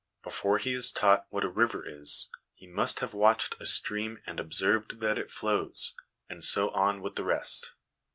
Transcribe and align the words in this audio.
Before 0.23 0.57
he 0.57 0.73
is 0.73 0.91
taught 0.91 1.27
what 1.29 1.43
a 1.43 1.47
river 1.47 1.83
is, 1.87 2.31
he 2.55 2.65
must 2.65 3.01
have 3.01 3.13
watched 3.13 3.53
a 3.59 3.67
stream 3.67 4.17
and 4.25 4.39
observed 4.39 4.99
that 4.99 5.19
it 5.19 5.29
flows; 5.29 5.93
and 6.27 6.43
so 6.43 6.69
on 6.71 7.03
with 7.03 7.17
the 7.17 7.23
rest. 7.23 7.73